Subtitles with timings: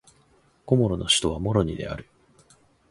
[0.65, 2.09] コモロの首都はモロニである